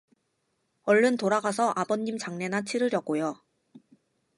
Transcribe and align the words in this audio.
얼른 0.85 1.17
돌아가서 1.17 1.73
아버님 1.75 2.17
장례나 2.17 2.63
치르려고요. 2.63 3.39